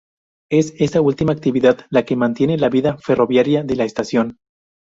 [0.49, 4.37] Es esta última actividad la que mantiene la vida ferroviaria de la estación.